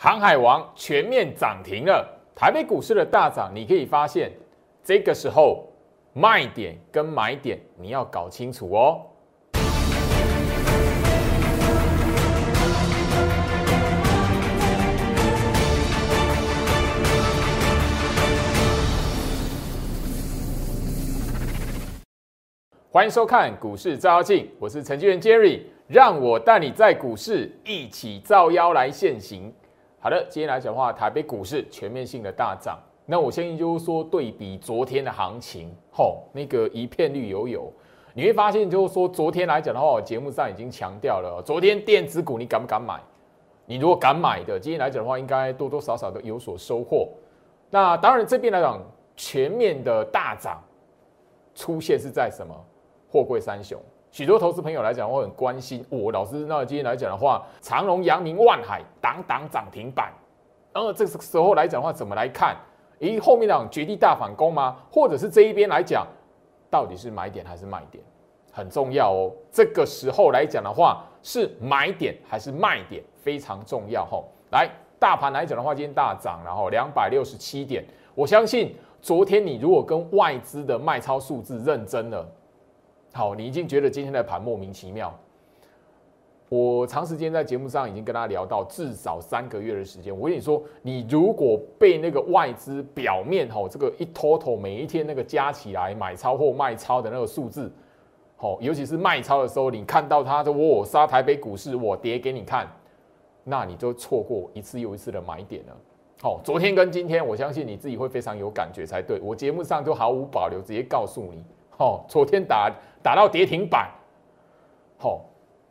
[0.00, 4.30] 航海王全面涨停了，台北股市的大涨，你可以发现，
[4.84, 5.66] 这个时候
[6.12, 9.00] 卖点跟买点你要搞清楚哦。
[22.88, 29.52] 欢迎收看股市照妖镜，我是程序员 Jerry，让我带你在股市一起照妖来现行。
[30.00, 32.78] 好的，今天来讲的话，台北股市全面性的大涨。
[33.04, 37.72] 那我相信就是说，对比昨天的行情，吼，那个一片绿油油，
[38.14, 43.00] 你会发现就是说，昨天来讲的话，我节目上已经强调了，昨天电子股你敢不敢买？
[43.66, 47.08] 你如果敢买的，今天来讲的话，应该多多少少都有所收获。
[47.68, 48.80] 那当然这边来讲，
[49.16, 50.62] 全面的大涨
[51.56, 52.54] 出现是在什么？
[53.10, 53.80] 货柜三雄。
[54.10, 56.36] 许多投资朋友来讲，会很关心我老师。
[56.46, 60.12] 那今天来讲的话，长隆、阳明、万海，挡挡涨停板。
[60.72, 62.56] 然后这个时候来讲的话，怎么来看？
[63.00, 64.76] 咦，后面那种绝地大反攻吗？
[64.90, 66.06] 或者是这一边来讲，
[66.70, 68.02] 到底是买点还是卖点？
[68.50, 69.30] 很重要哦。
[69.52, 73.02] 这个时候来讲的话，是买点还是卖点？
[73.22, 74.24] 非常重要吼。
[74.50, 74.68] 来，
[74.98, 77.84] 大盘来讲的话，今天大涨，然后两百六十七点。
[78.14, 82.26] 我相信昨天你如果跟外资的卖超数字认真了。
[83.18, 85.12] 好，你已经觉得今天的盘莫名其妙。
[86.48, 90.16] 我长时间在节目上已经跟大家聊到至少三个月的时间。
[90.16, 97.68] 我跟你说，你如果被那个外资表面吼这个一 total 每一天那个加起来买超或卖超的那个数字，
[98.36, 102.68] 好，尤其是卖超的时候，你看到他的我杀台北股市，我跌给你看，
[103.42, 105.76] 那你就错过一次又一次的买点了。
[106.22, 109.18] 好，昨天跟今天，我相信你自己会非常有感觉才对。
[109.20, 111.44] 我节目上都毫无保留，直接告诉你。
[111.70, 112.68] 好，昨天打
[113.02, 113.90] 打到跌停板，
[114.98, 115.20] 好，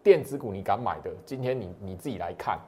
[0.03, 2.59] 电子股你敢买的，今天你你自己来看，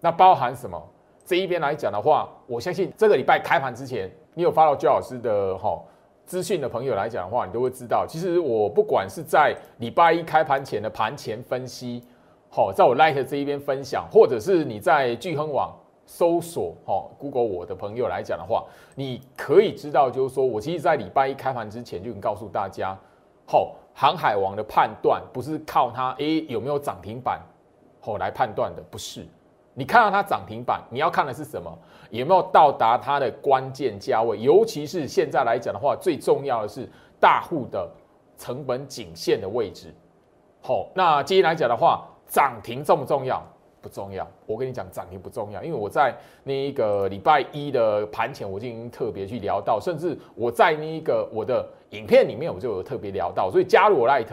[0.00, 0.80] 那包含什么？
[1.24, 5.80] 这一边来讲的话，我相信这个礼拜开盘之前，你有发到焦老师的哈
[6.26, 12.02] 资讯的朋友来讲的话，你都会知道，其实我不管是在礼拜一开盘前的盘前分析，
[12.50, 15.74] 好，在我 Light 这一边分享，或者是你在聚亨网。
[16.06, 18.62] 搜索哈，Google 我的朋友来讲的话，
[18.94, 22.94] 你可以知道，就是说我其实，在礼拜一开盘之前就已经告诉大家，
[23.46, 27.40] 好，航海王的判断不是靠它诶有没有涨停板
[28.00, 29.26] 好来判断的，不是。
[29.72, 31.72] 你看到它涨停板，你要看的是什么？
[32.10, 34.38] 有没有到达它的关键价位？
[34.38, 36.88] 尤其是现在来讲的话，最重要的是
[37.18, 37.88] 大户的
[38.36, 39.92] 成本颈线的位置。
[40.60, 43.42] 好，那接下来讲的话，涨停重不重要？
[43.80, 54.26] 不重要，我跟你讲涨停不重要，因为我在那一个礼拜一的盘前，我已经特别去聊到，甚至我在那一个我的影片里面，我就有特别聊到，所以加入我 Light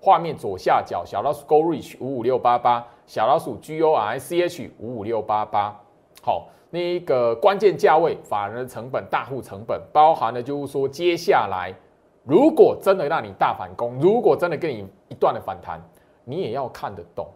[0.00, 5.76] 画面左下角小老鼠 Go Reach 五五六八八，小老鼠 G O R C H 五五六八八，
[6.22, 11.74] 好，那一个关键价位、法人的成本、大户成本，包含了就是说，接下来
[12.22, 15.82] 如果真的让你大反攻，如果真的给你一段的反弹，
[16.24, 17.26] 你也要看得懂。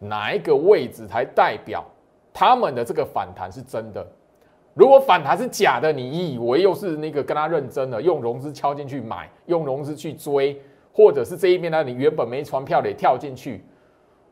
[0.00, 1.84] 哪一个位置才代表
[2.34, 4.04] 他们的这个反弹是真的？
[4.76, 10.60] 如果反弹是假的，你以为又是那个跟他认真的，用融资敲进去买，用融资去追，
[10.92, 11.82] 或者是这一边呢？
[11.82, 13.64] 你原本没船票的跳进去。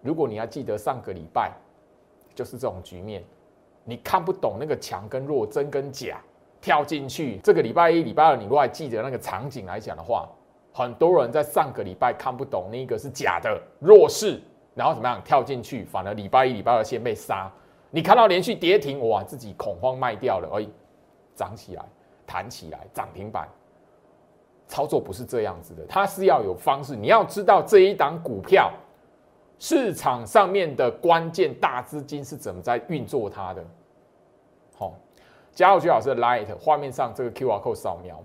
[0.02, 1.50] 如果你要记得上个礼拜
[2.34, 3.24] 就是这种局面，
[3.84, 6.20] 你看不懂那个强跟弱、真跟假，
[6.60, 7.38] 跳进去。
[7.38, 10.28] 这个礼拜一、礼拜二，你如果还记得那个场景来讲的话，
[10.74, 14.38] 很多人在上个礼拜看不懂那个是假的弱势。
[14.74, 15.84] 然后怎么样跳进去？
[15.84, 17.50] 反而礼拜一、礼拜二先被杀。
[17.94, 20.68] 你看到连续跌停，哇，自己恐慌卖掉了，而已，
[21.36, 21.84] 涨起来、
[22.26, 23.48] 弹起来、涨停板。
[24.66, 26.96] 操作不是这样子的，它是要有方式。
[26.96, 28.72] 你要知道这一档股票
[29.60, 33.64] 市场上面的关键大资金是怎么在运作它的。
[34.76, 34.94] 好，
[35.52, 38.20] 加入徐老师的 Light 画面上这个 QR code 扫描。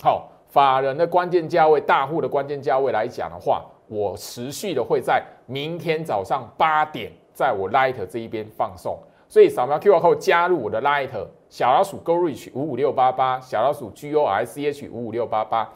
[0.00, 3.66] 好，法人的关键价位、大户的关键价位来讲的话。
[3.90, 11.10] 我持续的会在明天早上八点，在我 Light 这一边放送，所以扫描 QR 后加入我的 Light
[11.50, 15.70] 小老鼠 Go Reach 五五六八八，小老鼠 G O R C H 五五六八八，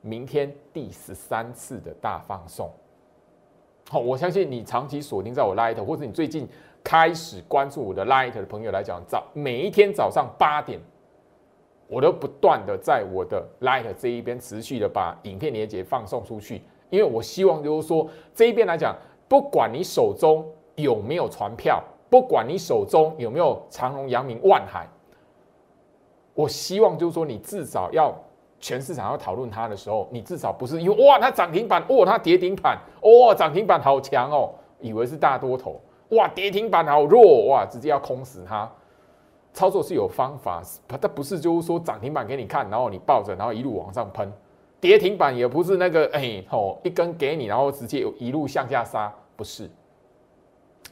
[0.00, 2.70] 明天第十三次的大放送。
[3.90, 6.48] 好，我相信你长期锁定在我 Light，或者你最近
[6.82, 10.80] 开始关注我的 Light 的朋友来讲，早每一天早上八点，
[11.86, 16.62] 我都不断的在我的 Light 这一边持续的把影片连接放送出去。
[16.88, 18.96] 因为我希望就是说，这一边来讲，
[19.28, 20.46] 不管你手中
[20.76, 24.86] 有没有船票，不管你手中有没有长隆、阳明、万海，
[26.34, 28.12] 我希望就是说，你至少要
[28.58, 35.80] 全市场要讨论它的时候，你至少不是因为哇它涨停板，哦它跌停板，哦涨停板好强哦，以为是大多头，
[36.10, 38.70] 哇，跌停板好弱，哇，直接要空死它。
[39.52, 44.32] 操作是有方法，它不是就是说涨停板给你看，然后你抱着，然后一路往上喷。
[44.80, 49.68] 跌停板也不是那个，哎吼，一根给你，然后直接一路向下杀，不是。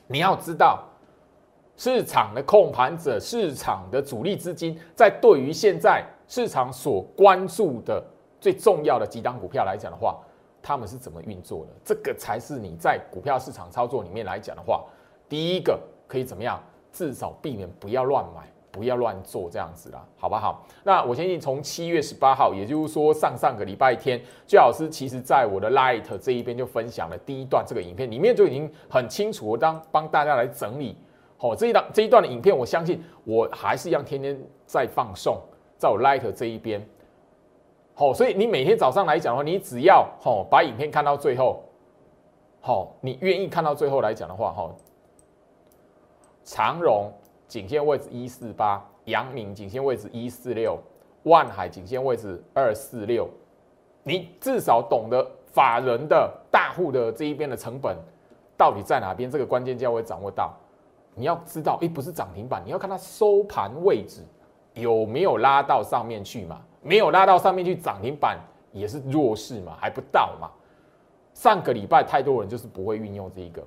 [0.09, 0.85] 你要知道，
[1.79, 8.05] 市场的控盘者、市场的主力资金，在对于现在市场所关注的
[8.39, 10.19] 最重要的几档股票来讲的话，
[10.61, 11.73] 他们是怎么运作的？
[11.85, 14.85] 这个才是你在股票市场操作里面来讲的话，
[15.29, 16.61] 第一个可以怎么样？
[16.93, 18.43] 至少避免不要乱买。
[18.71, 20.65] 不要乱做这样子啦，好不好？
[20.85, 30.97] 那我相信从七月十八号，也就是说上上个礼拜天，最老师其实在我的 Light 这一边就分享了第一段这个影片，里面就已经很清楚，我当帮大家来整理。
[31.39, 35.41] 好，这一段这一段的影片，我相信我还是一样天天在放送，
[35.79, 36.87] 在我 Light 这一边。
[37.95, 41.63] 好，所以你每天早上来讲的话，你只要好把影片看到最后，
[42.61, 44.71] 好，你愿意看到最后来讲的话，哈，
[46.45, 47.11] 长荣。
[47.49, 50.79] 颈线位置一四八，阳明颈线位置一四六，
[51.23, 53.27] 万海颈线位置二四六，
[54.03, 57.97] 你至少懂得法人的大户的这一边的成本
[58.55, 60.55] 到底在哪边，这个关键价位掌握到，
[61.19, 64.23] 你要知道，诶，不是涨停板，你要看它收盘位置
[64.75, 66.61] 有没有拉到上面去嘛？
[66.83, 68.39] 没有拉到上面去，涨停板
[68.73, 70.49] 也是弱势嘛，还不到嘛。
[71.35, 73.63] 上个礼拜太多人就是不会运用这一个。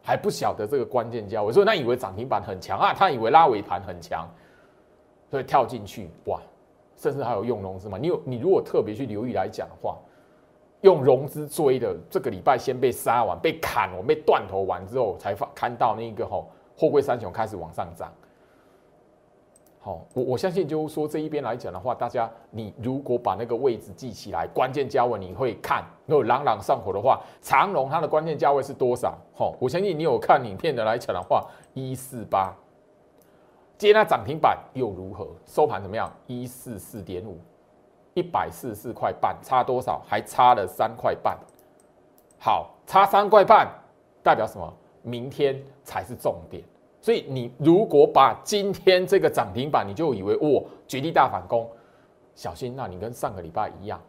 [0.00, 4.26] 还不晓得这个关键价位，所以他以为涨停板很强啊，他以为拉尾盘很强，
[5.30, 6.40] 所以跳进去哇，
[6.96, 7.98] 甚至还有用融资嘛？
[7.98, 9.98] 你有你如果特别去留意来讲的话，
[10.80, 16.48] 用融资追的这个礼拜先被杀完、被砍完、被断头完之后，才发看到那个吼
[16.78, 18.12] 货柜三雄开始往上涨。
[19.80, 29.16] 好，我我相信就是说这一边来讲的话，大家你如果把那个位置记起来，关键价位你会看，如果朗朗上口的话，长龙它的关键价位是多少？
[29.34, 32.54] 好，我相信你有看影片的来讲的话，一四八，
[33.78, 35.28] 接那涨停板又如何？
[35.46, 36.12] 收盘怎么样？
[36.26, 37.38] 一四四点五，
[38.14, 40.02] 一百四十四块半，差多少？
[40.06, 41.38] 还差了三块半。
[42.38, 43.68] 好，差三块半
[44.22, 44.70] 代表什么？
[45.08, 46.62] 明天才是重点。
[47.00, 51.68] 所以你如果把今天这个涨停板，你就以为哇绝地大反攻，
[52.34, 54.00] 小心，那你跟上个礼拜一样，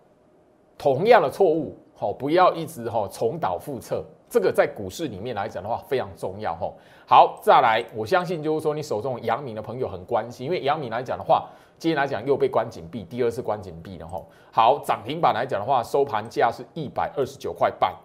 [0.77, 4.03] 同样的错误，好，不要一直哈重蹈覆辙。
[4.27, 6.71] 这个在股市里面来讲的话非常重要哈。
[7.07, 11.47] 好，再来，我相信就是说你手中阳明的朋友很关心，因为阳明来讲的话，
[11.77, 14.21] 今天来讲又被关紧闭，第二次关紧闭了哈。
[14.51, 17.95] 好，涨停板来讲的话，收盘价是一百二十九块半，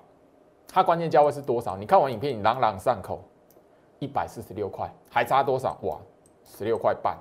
[0.75, 1.77] 它关键价位是多少？
[1.77, 3.23] 你看完影片，你朗朗上口。
[4.01, 5.79] 一百四十六块，还差多少？
[5.83, 5.97] 哇，
[6.43, 7.17] 十六块半。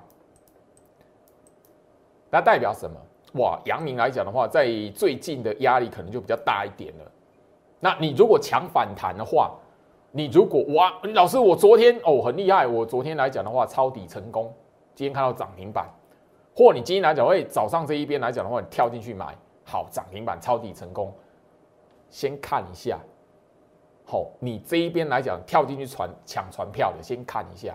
[2.30, 3.00] 那代表什么？
[3.40, 7.04] 哇，阳明来讲的话，在最近的压力可能就比较大一点了。
[7.78, 9.52] 那你如果强反弹的话，
[10.10, 14.52] 你如果哇，老师，我昨天哦很厉害，我昨天来讲的话抄底成功，
[14.96, 15.88] 今天看到涨停板，
[16.56, 19.32] 或你今天来讲，会早上这一边来讲的话，你跳进去买，
[19.64, 21.14] 好涨停板抄底成功，
[22.10, 22.98] 先看一下。
[24.06, 27.74] 好，你这一边来讲跳进去船抢船票的，先看一下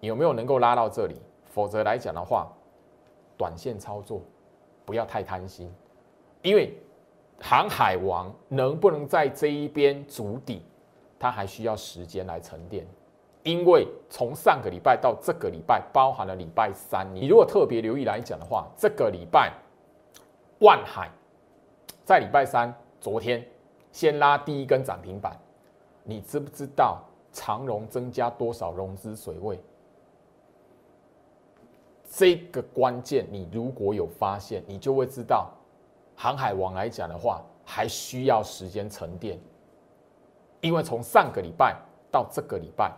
[0.00, 1.16] 有没有能够拉到这里，
[1.46, 2.46] 否则来讲的话，
[3.36, 4.22] 短线操作
[4.84, 5.68] 不要太贪心，
[6.42, 6.72] 因为
[7.40, 10.62] 航海王能不能在这一边筑底，
[11.18, 12.86] 它还需要时间来沉淀。
[13.42, 19.52] 因为从上个礼拜到这个礼拜，包含了礼拜三，你如果特别留意来讲的话，这个礼拜
[20.60, 21.10] 万海
[22.04, 23.44] 在礼拜三昨天。
[23.92, 25.36] 先拉第一根涨停板，
[26.02, 29.62] 你知不知道长融增加多少融资水位？
[32.10, 35.50] 这个关键，你如果有发现，你就会知道，
[36.16, 39.38] 航海王来讲的话，还需要时间沉淀。
[40.60, 41.76] 因为从上个礼拜
[42.10, 42.92] 到这个礼拜，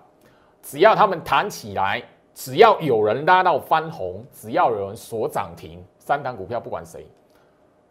[0.62, 2.02] 只要他们弹起来，
[2.34, 7.06] 只要有人拉到翻红，只要有人锁涨停，三档股票不管谁。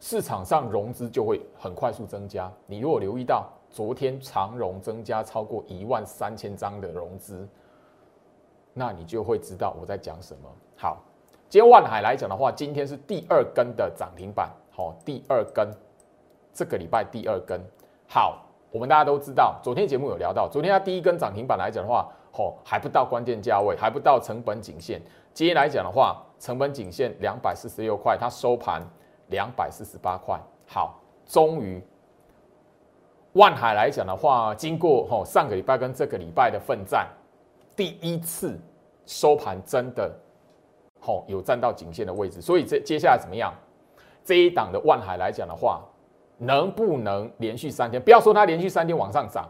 [0.04, 2.52] 市场上融资就会很快速增加。
[2.66, 7.48] 你如果留意到昨天长融增加超过一万三千张的融资，
[8.74, 10.50] 那你就会知道我在讲什么。
[10.76, 11.02] 好，
[11.48, 15.72] 今天万海来讲的话，今天是第二根的涨停板，好，第二根，
[16.54, 17.58] 这个礼拜第二根。
[18.06, 25.02] 好，我们大家都知道，昨天节目有聊到，昨天它第一根涨停板来讲的话，哦，还不到关键价位，还不到成本颈线。
[25.34, 28.86] 今天来讲的话，成本颈线两百四十六块，它收盘。
[29.28, 31.82] 两百四十八块，好，终于
[33.34, 37.08] 万海来讲的话，经过吼上个礼拜跟这个礼拜的奋战，
[37.76, 38.60] 第一次
[39.06, 40.12] 收盘真的
[41.00, 43.54] 吼有站到颈线的位置，所以这接下来怎么样？
[44.24, 45.82] 这一档的万海来讲的话，
[46.38, 48.02] 能不能连续三天？
[48.02, 49.50] 不要说它连续三天往上涨，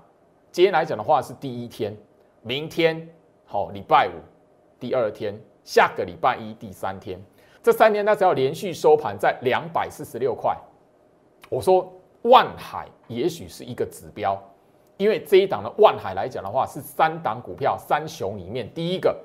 [0.52, 1.96] 今天来讲的话是第一天，
[2.42, 3.08] 明天
[3.46, 4.18] 好礼拜五
[4.80, 7.24] 第二天，下个礼拜一第三天，
[7.64, 10.54] 这三天它只要连续收盘在两百四十六块，
[11.50, 11.90] 我说
[12.24, 14.38] 万海也许是一个指标，
[14.98, 19.18] 因为这一档的万海来讲的话，是三档股票三雄里面第一个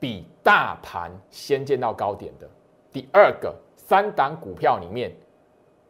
[0.00, 2.50] 比大盘先见到高点的，
[2.92, 5.14] 第二个三档股票里面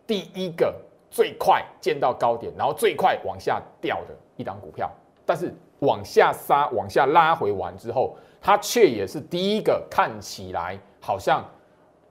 [0.06, 0.74] 第一个
[1.10, 4.90] 最快见到高点，然后最快往下掉的一档股票，
[5.24, 5.54] 但是。
[5.80, 11.44] 往下杀，往下拉回完之后，它却也是第一个看起来好像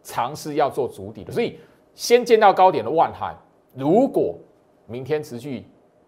[0.01, 1.33] 尝试要做主底的。
[1.33, 1.59] 所以
[1.93, 3.35] 先见到高点的万海，
[3.73, 4.35] 如果
[4.87, 5.65] 明天持续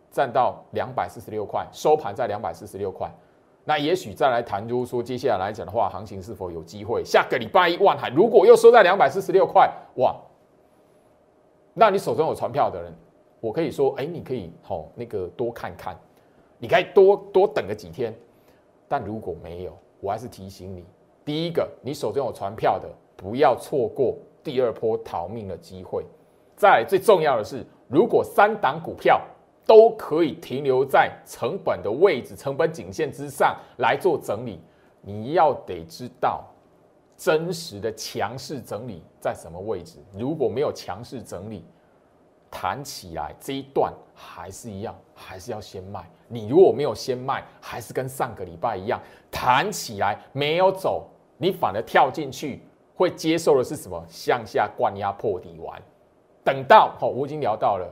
[0.10, 3.12] 站到两百四十六块，收盘在两百四十六块，
[3.66, 7.04] 那也许再来谈，就是说接下来来讲的话，行情是否有机会？
[7.04, 10.16] 下个礼拜一万海如果又收在两百四十六块，哇，
[11.74, 12.94] 那你手中有船票的人，
[13.42, 15.94] 我可以说，哎，你可以好那个多看看。
[16.60, 18.12] 你可以多多等个几天，
[18.88, 20.84] 但如果没有，我还是提醒你：
[21.28, 26.06] 第一个，你手中有船票的，不要错过第二波逃命的机会。
[26.56, 29.22] 再最重要的是，如果三档股票
[29.66, 34.62] 都可以停留在成本的位置、成本颈线之上来做整理，
[35.02, 36.46] 你要得知道
[37.18, 40.00] 真实的强势整理在什么位置。
[40.14, 41.66] 如果没有强势整理，
[42.50, 46.10] 弹起来这一段还是一样，还是要先卖。
[46.30, 48.98] 你如果没有先卖，还是跟上个礼拜一样，
[49.30, 52.62] 弹起来没有走，你反而跳进去，
[52.96, 54.04] 会接受的是什么？
[54.08, 55.82] 向下灌压破底完，
[56.44, 57.88] 等到好，我已经聊到了，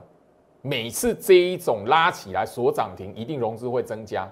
[0.62, 4.28] 每次这一种拉起来锁涨停，一定融资会增加。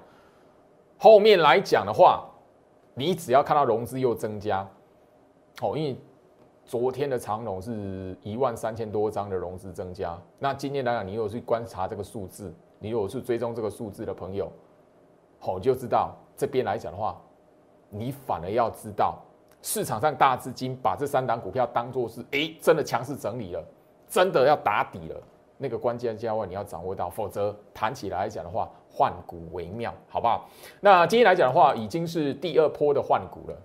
[0.97, 2.25] 后面来讲的话，
[2.95, 4.67] 你只要看到融资又增加，
[5.61, 5.97] 哦，因为
[6.65, 12.53] 昨天的长龙是一万三千多张的融资增加，那今天来讲，你有去观察这个数字？
[12.79, 14.51] 你如果是追踪这个数字的朋友，
[15.39, 17.21] 好就知道这边来讲的话，
[17.93, 19.17] 你反而要知道
[19.61, 23.63] 市场上大资金把这三档股票当做是哎真的强势整理了，
[24.07, 25.21] 真的要打底了，
[25.57, 30.49] 那个关键价位你要掌握到，否则谈起来讲的话换股为妙，好不好？
[30.81, 33.57] 那今天来讲的话，已经是第二波的换股了，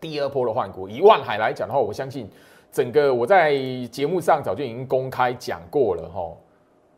[0.00, 2.30] 第二波的换股，以万海来讲的话，我相信
[2.70, 3.56] 整个我在
[3.90, 6.32] 节目上早就已经公开讲过了哈。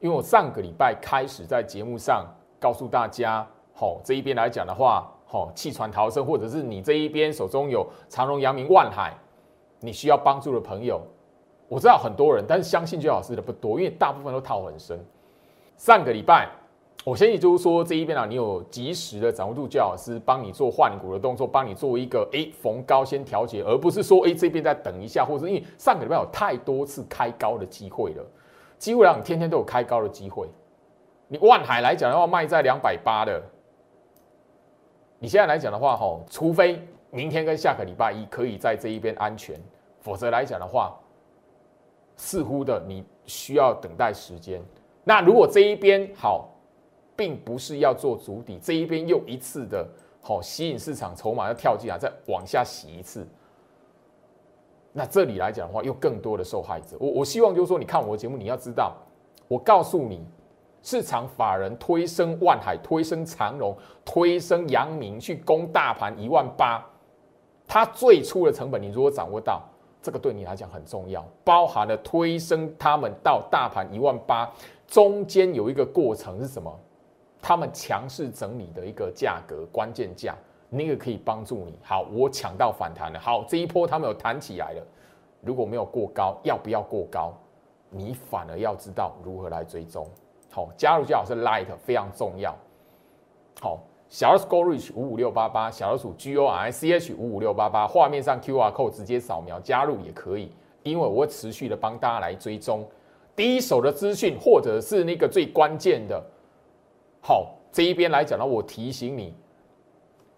[0.00, 2.26] 因为我上个礼拜开始在节目上
[2.60, 9.12] 告诉大家，好这一边来讲的话，好弃船逃生，或者是你这一边手中有长荣、阳明、万海，
[9.80, 11.00] 你需要帮助的朋友，
[11.68, 14.98] 我知道很多人，但是相信最老师的不多，因为大部分都套很深。
[15.76, 16.48] 上个礼拜，
[17.04, 28.24] 我相信就是说这一边啊，你有及时的掌握住教老师帮你做换股的动作，帮你做一个诶逢高先调节，而不是说诶这边再等一下，或者因为上个礼拜有太多次开高的机会了。
[28.78, 30.46] 几乎让你，天天都有开高的机会。
[31.28, 33.42] 你万海来讲的话，卖在两百八的。
[35.18, 36.80] 你现在来讲的话，吼，除非
[37.10, 39.58] 明天跟下个礼拜一可以在这一边安全，
[40.00, 40.98] 否则来讲的话，
[42.16, 44.62] 似乎的你需要等待时间。
[45.04, 46.50] 那如果这一边好，
[47.14, 49.88] 并不是要做主底，这一边又一次的
[50.20, 53.26] 好吸引市场筹码要跳进来，再往下洗一次。
[54.92, 56.96] 那这里来讲的话，又更多的受害者。
[56.98, 58.96] 我我希望就是说，你看我的节目，你要知道，
[59.48, 60.26] 我告诉你，
[60.86, 66.80] 市场法人推升万海、推升长荣、推升阳明去攻大盘一万八，
[67.66, 69.60] 它最初的成本，你如果掌握到，
[70.00, 74.48] 这个对你来讲很重要，包含了推升他们到大盘一万八，
[74.86, 76.72] 中间有一个过程是什么？
[77.42, 80.36] 他们强势整理的一个价格关键价。
[80.68, 81.76] 那个可以帮助你。
[81.82, 83.18] 好，我抢到反弹了。
[83.18, 84.86] 好，这一波他们有弹起来了。
[85.40, 87.32] 如果没有过高，要不要过高？
[87.90, 90.08] 你反而要知道如何来追踪。
[90.56, 92.56] 好，加入最好是 Light 非常重要。
[93.60, 100.50] 好，小老鼠 Go Reach 五五六八八，小老鼠 G O R C H 五五六八八，画面上 Q R code 直接扫描加入也可以。
[100.82, 102.88] 因为我会持续的帮大家来追踪
[103.34, 106.24] 第一手的资讯，或者是那个最关键的。
[107.20, 109.34] 好，这一边来讲呢，我提醒你。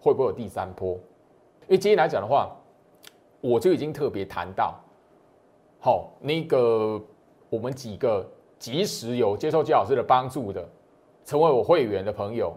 [0.01, 0.95] 会不会有第三波？
[0.95, 2.53] 因为今天来讲的话，
[3.39, 4.75] 我就已经特别谈到，
[5.79, 7.01] 好，那个
[7.49, 10.67] 我们几个即使有接受季老师的帮助的，
[11.23, 12.53] 成为我会员的朋友，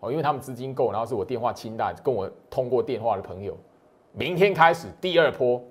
[0.00, 3.56] 哦，因为他们资金够，然后是我电话清单跟我通过电话的朋友，
[4.12, 5.62] 明天开始第二波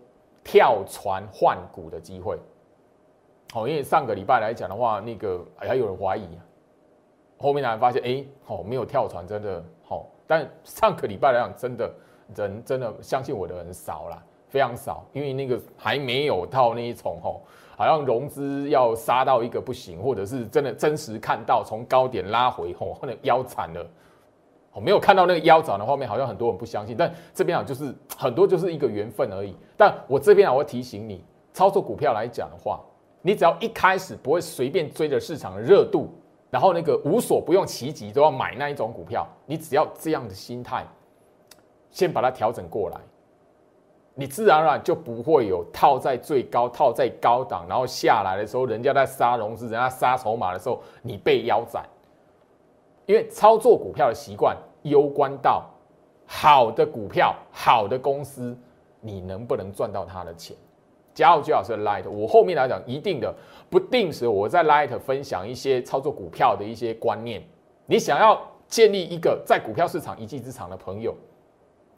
[0.44, 2.38] 跳船换股的机会，
[3.54, 6.28] 好，因为上个礼拜来讲的话，那个还有人怀疑，
[7.38, 10.08] 后面才发现，哎，好，没有跳船，真的好。
[10.28, 11.94] 但上个礼拜来讲，真的
[12.36, 17.42] 人真的相信我的人少了，非常少，因为那个还没有到那一种吼，
[17.78, 23.84] 好像融资要杀到一个不行，或者是真的真实看到从高点拉回吼，那腰惨了，
[24.74, 26.96] 我没有看到那个腰斩的画面，好像很多人不相信。
[26.98, 29.56] 但这边啊，就是很多就是一个缘分而已。
[29.78, 32.80] 但我这边啊，我会提醒你，操作股票来讲的话，
[33.22, 36.10] 你只要一开始不会随便追着市场的热度，
[36.50, 40.86] 然后那个无所不用其极都要买那一种股票，你只要这样的心态，
[41.90, 42.98] 先把它调整过来，
[44.14, 51.86] 你自然而然就不会有套在最高、套在高档，然后下来的时候，人家在杀融资、人家杀筹码的时候，你被腰斩。
[53.06, 55.66] 因为操作股票的习惯，攸关到
[56.26, 58.58] 好的股票、好的公司，
[59.00, 60.56] 你能不能赚到他的钱？
[61.14, 63.34] 加入最好是 Light，我后面来讲一定的
[63.70, 67.44] 不定时，我在 Light 分享一些操作股票的一些观念。
[67.86, 71.14] 你想要建立一个在股票市场一技之长的朋友，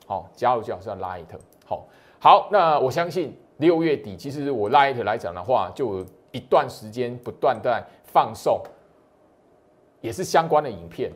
[0.07, 1.25] 好，加入最好是 Light。
[1.63, 1.85] 好，
[2.23, 8.61] 好，那我相信六月底，其实我 Light 来讲的话，就一段时间不断在放送。
[9.99, 11.11] 也是相关的影片，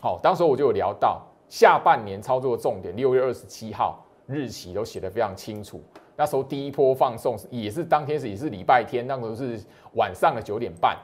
[0.00, 5.82] 好，当时我就有聊到下半年操作的重点，六月二十七号日期都写得非常清楚。
[6.14, 9.60] 那时候第一波放送也是当天是也是礼拜天，那时候是
[9.96, 10.96] 晚上的九点半。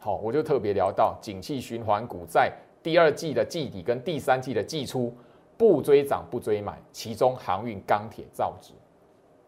[0.00, 5.16] 好，我就特别聊到景气循环股在第二季的季底跟第三季的季初
[5.62, 8.72] 不追涨不追买，其中航运、钢铁、造纸，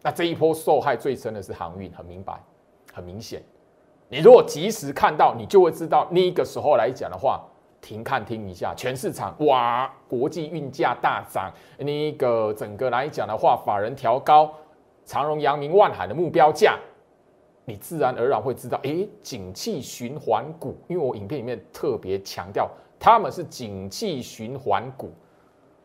[0.01, 2.41] 那这一波受害最深的是航运，很明白，
[2.93, 3.43] 很明显。
[4.07, 7.43] 你如果及时看到，你就会知道那个时候来讲的话，
[7.81, 14.53] 停看听一下，全市场哇，国际运价大涨，那个整个来讲的话，法人调高
[15.03, 16.79] 长荣、阳明、万海的目标价，
[17.65, 25.11] 你自然而然会知道，哎，景气循环股，因为我影片里面特别强调，他们是景气循环股，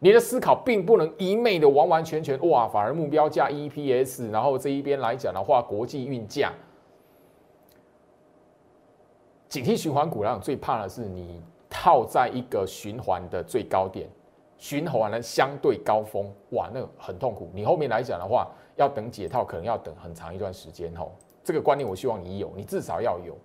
[0.02, 6.52] 你的思考并不能一昧的完完全全哇，反而目标价 EPS，然后这一边来讲的话，国际运价。
[9.49, 14.09] 警惕循环股来讲，最怕的是你套在一个循环的最高点，
[14.57, 17.50] 循环的相对高峰，哇，那很痛苦。
[17.52, 21.12] 你后面来讲的话，要等解套，可能要等很长一段时间吼。
[21.44, 23.37] 这个观念我希望你有，你至少要有。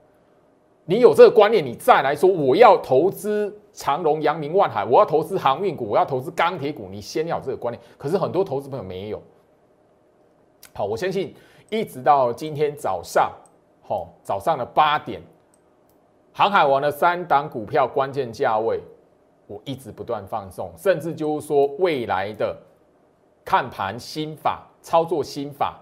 [0.86, 7.82] 你有这个观念，你再来说我要投资长隆、阳明、万海，我要投资航运股，我要投资钢铁股，你先要有这个观念。
[7.98, 9.22] 可是很多投资朋友没有。
[10.74, 11.34] 好，我相信
[11.70, 13.32] 一直到今天早上，
[13.82, 15.22] 好，早上的八点。
[16.32, 18.80] 航海王的三档股票关键价位，
[19.48, 22.56] 我一直不断放送，甚至就是说未来的
[23.44, 25.80] 看盘心法、操作心法，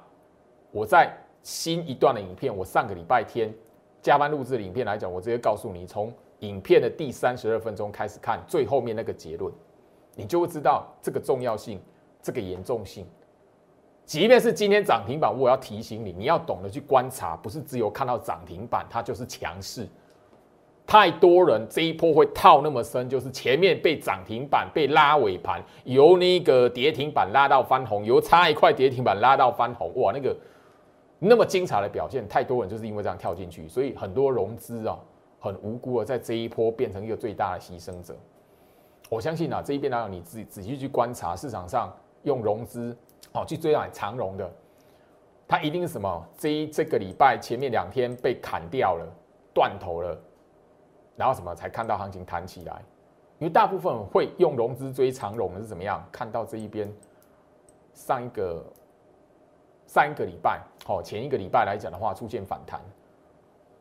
[0.71, 1.11] 我在
[1.41, 3.53] 新一段的影片，我上个礼拜天
[4.03, 9.51] 加班录制的影片来讲，我直接告诉你，从影片的第三十二分钟开始看最后面那个结论，
[10.15, 11.81] 你就会知道这个重要性、
[12.21, 13.07] 这个严重性。
[14.05, 19.87] 即便是今天涨停板，我要提醒你，你要懂得去观察，不是只有看到涨停板它就是强势。
[20.85, 30.35] 太多人这一波会套那么深，就是前面被涨停板被拉尾盘，由那个跌停板拉到翻红，由差一块跌停板拉到翻红，哇，那个
[31.25, 34.99] 那么精彩的表现，太多人就是因为这样跳进去，所以很多融资啊，
[35.39, 38.15] 很无辜的在这一波变成一个最大的牺牲者。
[39.09, 42.97] 我相信啊，这一边来讲，你仔仔细去观察市场上用融资
[43.31, 44.51] 哦去追买长融的，
[45.47, 46.27] 它一定是什么？
[46.37, 49.07] 这一这个礼拜前面两天被砍掉了，
[49.53, 50.19] 断头了。
[51.15, 52.81] 然后什么才看到行情弹起来？
[53.39, 56.03] 因为大部分会用融资追长融的是怎么样？
[56.11, 56.91] 看到这一边
[57.93, 58.65] 上一个
[59.93, 62.81] 三个礼拜，好前一个礼拜来讲的话，出现反弹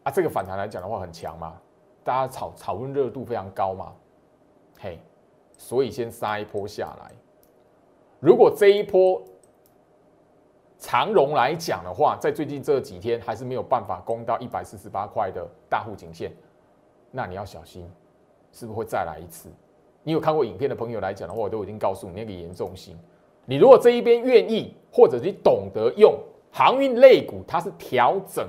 [0.02, 1.58] 啊，这个反弹来讲的话很强嘛，
[2.04, 3.94] 大家炒炒温热度非常高嘛，
[4.78, 4.98] 嘿，
[5.56, 7.12] 所以先杀一波下来。
[8.20, 9.22] 如果这一波
[10.76, 16.30] 长融来讲的话，在最近这几天还是没有办法攻到一百四十八块的大户颈线。
[17.10, 17.90] 那你要小心，
[18.52, 19.48] 是不是会再来一次？
[20.02, 22.98] 你有看过影片的朋友来讲的话，我都已经告诉你那个严重性。
[23.46, 26.16] 你如果这一边愿意，或者你懂得用
[26.50, 28.46] 航运类股，它是调整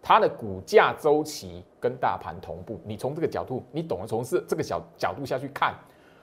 [0.00, 2.80] 它的股价周期跟大盘同步。
[2.84, 5.74] 你从这个角度，你懂得从是这个角角度下去看，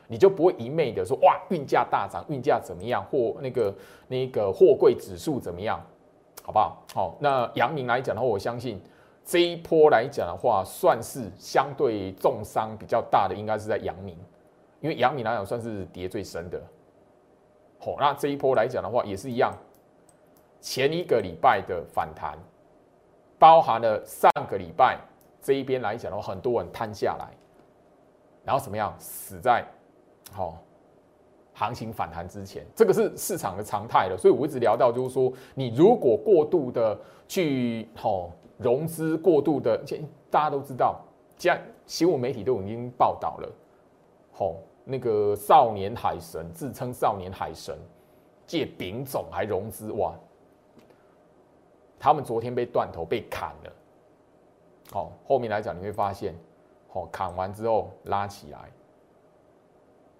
[0.07, 3.75] 你就不会一昧的说哇运价大涨，运价怎么样，或那个
[4.07, 5.79] 那个货柜指数怎么样，
[6.43, 6.83] 好不好？
[6.93, 8.81] 好，那阳明来讲的话，我相信。
[9.25, 14.17] 这一波来讲的话，算是相对重伤比较大的，应该是在阳明，
[14.81, 16.59] 因为阳明来讲算是跌最深的。
[17.79, 19.53] 好，那这一波来讲的话，也是一样，
[20.61, 22.37] 前一个礼拜的反弹，
[23.39, 24.99] 包含了上个礼拜
[25.41, 27.27] 这一边来讲的话，很多人摊下来，
[28.43, 29.65] 然后怎么样，死在
[30.31, 30.57] 好
[31.53, 34.17] 行情反弹之前，这个是市场的常态了。
[34.17, 38.29] 所以我一直聊到，就是说，你如果过度的去好。
[38.61, 39.81] 融资过度的，
[40.29, 40.99] 大家都知道，
[41.37, 43.49] 既然新闻媒体都已经报道了，
[44.33, 44.57] 吼，
[44.89, 47.77] 那个少年海神，自称少年海神，
[48.47, 50.15] 借丙种还融资哇！
[51.99, 53.71] 他们昨天被断头被砍了，
[54.91, 56.33] 好，后面来讲你会发现，
[56.87, 58.59] 好砍完之后拉起来。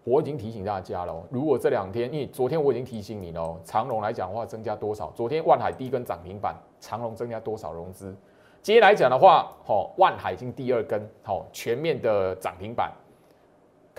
[0.04, 5.12] 我已经提醒大家了，如果这两天，因为昨天我已经提醒你了，长隆来讲的话增加多少？
[5.16, 8.16] 昨天万海第一根涨停板，长隆增加多少融资？
[8.62, 12.92] 今天来讲的话，好万海已经第二根，好全面的涨停板，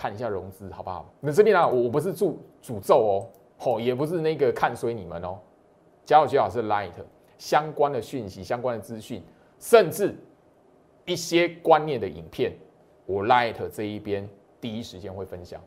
[0.00, 1.12] 看一下融资好不好？
[1.20, 5.38] 那这边呢，我不是诅诅咒哦，好也不是那个看衰你们哦，
[6.06, 6.92] 加入最好是 Light
[7.36, 9.22] 相关的讯息、相关的资讯，
[9.58, 10.16] 甚至
[11.04, 12.54] 一些观念的影片，
[13.04, 14.26] 我 Light 这一边
[14.58, 15.60] 第一时间会分享。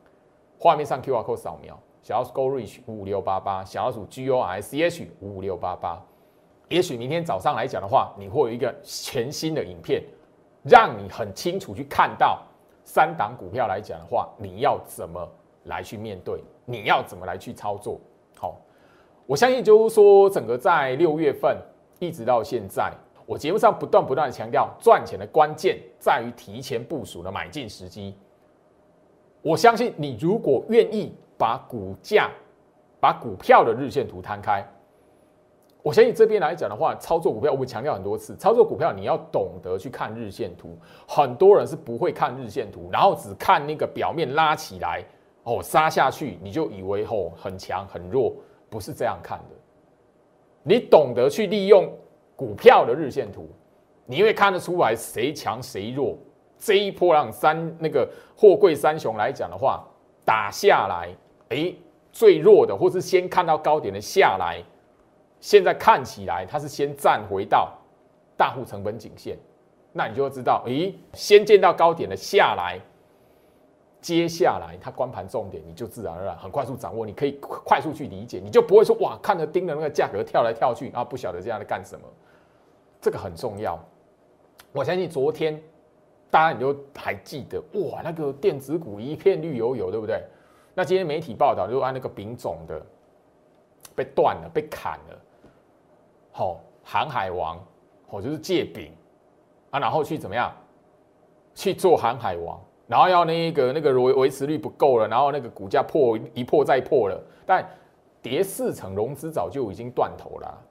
[0.58, 6.04] 画面上 Q R code 扫描，小老鼠 Go Reach 五五六八八，小老鼠 G O R C H 五五六八八。
[6.70, 10.02] 也许明天早上来讲的话，你会有一个全新的影片，
[10.64, 12.42] 让你很清楚去看到
[12.84, 15.28] 三档股票来讲的话，你要怎么
[15.66, 18.00] 来去面对，你要怎么来去操作。
[18.36, 18.60] 好，
[19.26, 21.58] 我相信就是说，整个在六月份
[22.00, 22.92] 一直到现在，
[23.26, 28.16] 我节目上不断不断的强调，赚钱的关键在于提前部署的买进时机。
[29.42, 32.30] 我相信你，如果愿意把股价、
[33.00, 34.66] 把股票的日线图摊开，
[35.84, 40.78] 我相信这边来讲的话，操作股票我会强调很多次，操作股票你要懂得去看日线图。
[41.06, 45.04] 很多人是不会看日线图，然后只看那个表面拉起来
[45.44, 48.34] 哦，杀下去你就以为哦很强很弱，
[48.70, 49.56] 不是这样看的。
[50.64, 51.92] 你懂得去利用
[52.34, 53.50] 股票的日线图，
[54.06, 56.18] 你会看得出来谁强谁弱。
[56.58, 59.86] 这一波让三那个货柜三雄来讲的话，
[60.24, 61.10] 打下来，
[61.50, 61.74] 哎，
[62.14, 64.64] 最弱的或是先看到高点的下来，
[65.44, 67.70] 现在看起来它是先站回到
[68.38, 69.38] 大户成本颈线，
[69.92, 72.80] 那你就会知道，诶，先见到高点的下来，
[74.00, 82.08] 接下来它关盘重点你就自然而然很快速掌握，你可以快速去理解，你就不会说哇，看着盯着那个价格跳来跳去啊，不晓得这样在干什么，
[83.02, 83.78] 这个很重要。
[84.72, 85.62] 我相信昨天。
[86.32, 90.20] 大家你就还记得哇，那个电子股一片绿油油，对不对？
[90.74, 92.84] 那今天媒体报道就按那个丙种的
[93.94, 95.22] 被断了，被砍了。
[96.34, 97.64] 好，航海王，
[98.10, 98.92] 哦，就是借丙
[99.70, 100.52] 啊，然后去怎么样
[101.54, 107.64] 去做航海王，然后要那个那个维维持率不够了，然后那个股价破一破再破了，但
[108.22, 110.62] 跌四成，融资早就已经断头了。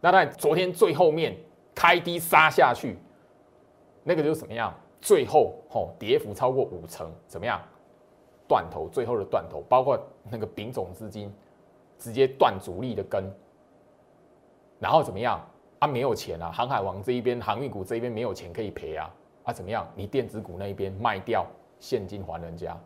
[0.00, 1.36] 那在昨天最后面
[1.74, 2.98] 开低杀下去，
[4.04, 4.72] 那个就是怎么样？
[5.00, 7.58] 最后，吼，跌幅超过五成，怎么样？
[8.46, 9.98] 断头，最后的断头，包括
[10.30, 11.32] 那个丙种资金
[11.98, 13.24] 直接断主力的根，
[14.80, 15.40] 然后怎么样？
[15.78, 16.50] 啊，没有钱啊！
[16.50, 19.08] 航海王这一边，航运股这一边没有钱可以赔啊！
[19.44, 19.86] 啊，怎么样？
[19.94, 21.46] 你电子股那一边卖掉，
[21.78, 22.76] 现金还人家，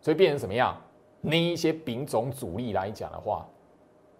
[0.00, 0.76] 所以变成什么样？
[1.20, 3.46] 那一些丙种主力来讲的话，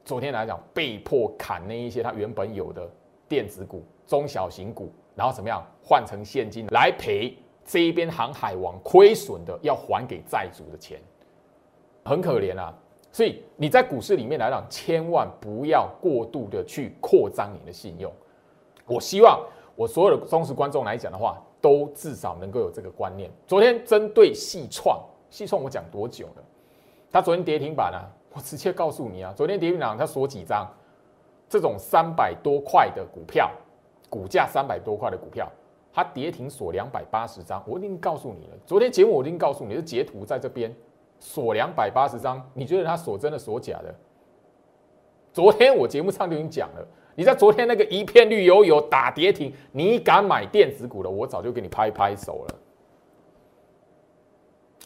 [0.04, 2.88] 昨天来讲被迫砍那一些他原本有的
[3.28, 4.92] 电子股、中小型股。
[5.16, 11.00] 然后怎么样换成现金来赔这一边航海王亏损的要还给债主的钱，
[12.04, 12.76] 很可怜啊！
[13.14, 18.12] 所以你在股市里面来讲，千万不要过度的去扩张你的信用。
[18.86, 19.40] 我希望
[19.76, 23.30] 我所有的忠实观众来讲的话，都至少能够有这个观念。
[23.46, 25.00] 昨天针对细创，
[25.30, 26.42] 细创我讲多久了？
[27.12, 30.68] 他昨天跌停板啊，我直接告诉你啊，昨天跌停板他锁几张？
[31.48, 33.48] 这种三百多块的股票。
[34.10, 35.50] 股价三百多块的股票，
[35.92, 38.52] 它跌停锁两百八十张，我已经告诉你了。
[38.64, 40.72] 昨天节目我已经告诉你，是截图在这边
[41.18, 43.94] 锁两百八十张，你觉得它锁真的锁假的？
[45.32, 52.54] 昨天我节目上就已经讲了，你在昨天那个一片绿油油打跌停，你敢买电子股的，我早就给你拍拍手了。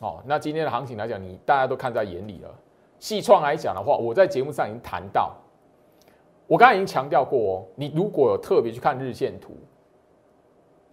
[0.01, 2.55] 哦，那今天的行情来讲，你大家都看在眼里了。
[2.99, 5.37] 细创来讲的话，我在节目上已经谈到。
[6.47, 9.55] 我刚才已经强调过哦，你如果有特别去看日线图，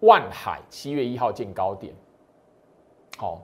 [0.02, 1.93] 万海七月一号见高点，
[3.15, 3.41] 好，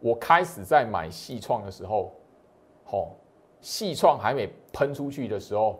[0.00, 2.12] 我开始在买细创的时候，
[2.84, 3.14] 好，
[3.60, 5.78] 细创还没喷出去的时候，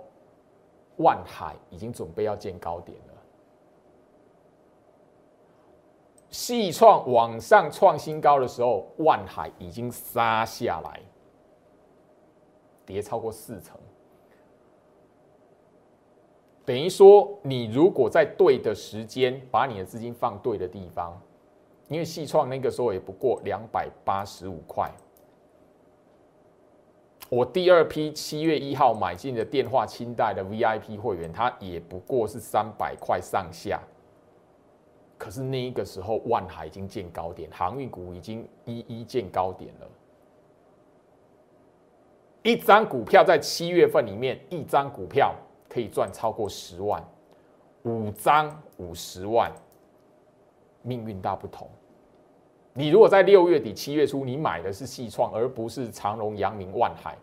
[0.99, 3.15] 万海已经准备要见高点了，
[6.31, 11.01] 细创往上创新高的时候，万海已经杀下来，
[12.85, 13.79] 跌超过四成。
[16.63, 21.21] 等于说，你如果在对的时间把你的资金放对的地方，
[21.91, 24.89] 因为细创那个时候也不过两百八十五块，
[27.29, 33.83] 我第二批七月一号买进的电话清代的 VIP 会员，他也不过是三百块上下，
[35.19, 39.89] 可是那一个时候万海已经见高点，航运股已经一一见高点了。
[42.45, 45.35] 一张股票在七月份里面，一张股票
[45.69, 47.05] 可以赚超过十万，
[47.83, 49.53] 五张五十万，
[50.83, 51.69] 命运大不同。
[52.73, 57.17] 你如果在六月底、七月初，你买的是细创，而不是长隆、阳明、万海，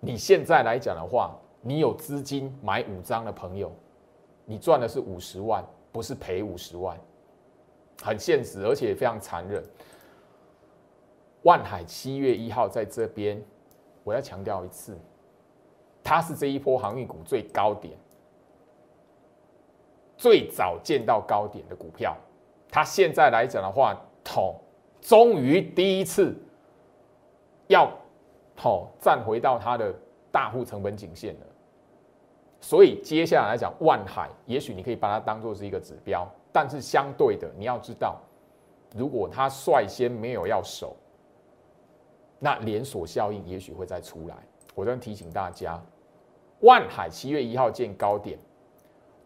[0.00, 3.72] 你现在来讲的话，你有资金买五张的朋友，
[4.44, 6.98] 你赚的是五十万，不是赔五十万，
[8.02, 9.64] 很现实，而且非常残忍。
[11.42, 13.42] 万海七月一号在这边。
[14.06, 14.98] 我要强调一次，
[16.02, 17.96] 它是这一波航运股最高点、
[20.18, 22.14] 最早见到高点的股票。
[22.74, 24.60] 它现在来讲的话，头
[25.00, 26.34] 终于第一次
[27.68, 27.88] 要
[28.56, 29.94] 头站回到它的
[30.32, 31.46] 大户成本颈线了。
[32.60, 38.20] 所以接下来来讲，万海也许你可以把它当做是一个指标，但是相对的，你要知道，
[38.96, 40.96] 如果它率先没有要守。
[42.40, 44.34] 那连锁效应也许会再出来。
[44.74, 45.80] 我这提醒大家，
[46.62, 48.36] 万海七月一号见高点，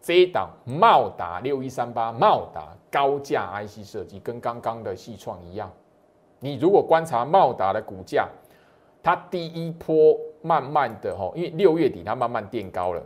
[0.01, 5.71] 这一档茂达六一三八，茂达高价 IC 设计跟刚刚的细创一样。
[6.39, 8.27] 你如果观察茂达的股价，
[9.03, 13.03] 它第一波慢慢的哈，因为六月底它慢慢垫高了，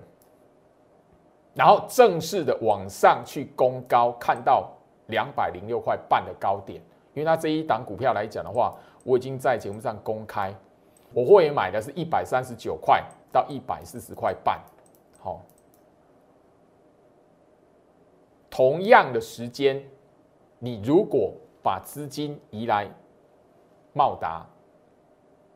[1.55, 4.69] 然后正式的往上去攻高，看到
[5.07, 6.79] 两百零六块半的高点。
[7.15, 10.53] 因为它这一档股票来讲的话，我已经在节目上公开，
[11.13, 14.59] 我会员买的是一百三十九块到一百四十块半，
[15.19, 15.39] 好，
[18.53, 19.83] 同样的时间，
[20.59, 22.87] 你如果把资金移来
[23.93, 24.45] 茂达，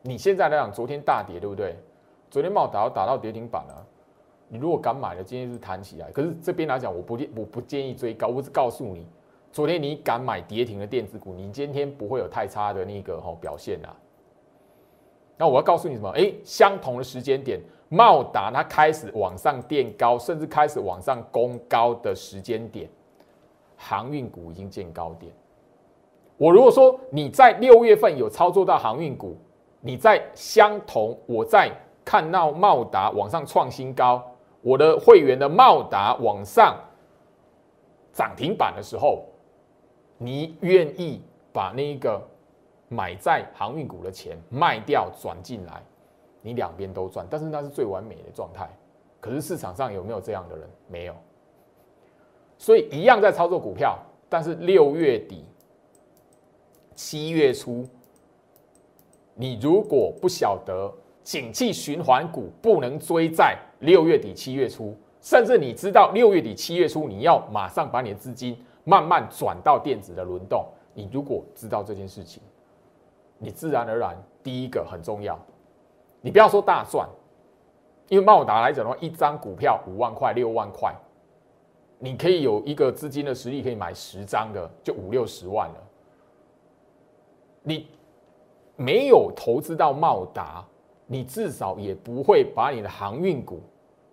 [0.02, 1.76] 你现在来讲，昨天大跌对不对？
[2.28, 3.86] 昨天茂达要打到跌停板了，
[4.48, 9.06] 你如果敢买了，今天是弹起来，可是这边来讲，我不我不建议追高，我只告诉你。
[9.52, 13.94] 昨天你敢买跌停的电子股，你今天不会有太差的那个哈表现啊。
[15.36, 16.10] 那我要告诉你什么？
[16.10, 22.88] 哎，相同的时间点，茂达它开始往上垫高，甚至开始往上攻高的时间点，
[23.76, 25.32] 航运股已经见高点。
[26.36, 29.36] 我如果说你在六月份有操作到航运股，
[29.80, 31.70] 你在相同我在
[32.04, 34.22] 看到茂达往上创新高，
[34.60, 36.76] 我的会员的茂达往上
[38.12, 39.24] 涨停板的时候。
[40.20, 41.22] 你愿意
[41.52, 42.20] 把那一个
[42.88, 45.80] 买在航运股的钱卖掉转进来，
[46.42, 48.68] 你两边都赚，但是那是最完美的状态。
[49.20, 50.68] 可是市场上有没有这样的人？
[50.86, 51.14] 没有。
[52.56, 53.98] 所以一样在操作股票，
[54.28, 55.44] 但是六月底、
[56.94, 57.86] 七月初，
[59.34, 68.56] 你如果不晓得景气循环股不能追在六月底、七月初，甚至你知道六月底、七月初你要马上把你的资金。
[68.84, 72.42] 慢慢转到电子的轮动，你如果知道这件事情，
[73.36, 75.38] 你自然而然第一个很重要，
[76.20, 77.08] 你不要说大赚，
[78.08, 80.94] 因为茂达来讲的话，一张股票五万块、六万块，
[81.98, 85.74] 你可以有一个资金的实力，可以买十张的，就五六十万了。
[87.62, 87.86] 你
[88.76, 90.64] 没有投资到茂达，
[91.06, 93.60] 你至少也不会把你的航运股